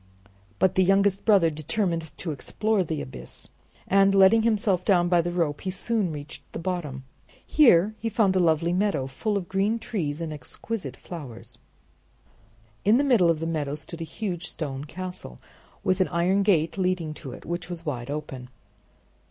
[0.57, 3.51] But the youngest brother determined to explore the abyss,
[3.87, 7.03] and letting himself down by the rope he soon reached the bottom.
[7.45, 11.59] Here he found a lovely meadow full of green trees and exquisite flowers.
[12.83, 15.39] In the middle of the meadow stood a huge stone castle,
[15.83, 18.49] with an iron gate leading to it, which was wide open.